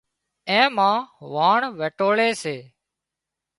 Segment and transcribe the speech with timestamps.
[0.49, 0.97] اين مان
[1.33, 2.57] واڻ ويٽوۯي سي